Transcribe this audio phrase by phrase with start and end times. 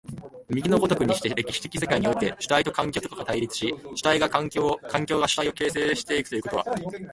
[0.49, 6.65] 右の如くにして、歴史的世界において、主体と環境とが対立し、主体が環境を、環境が主体を形成し行くということは、